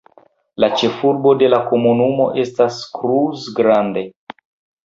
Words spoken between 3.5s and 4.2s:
Grande.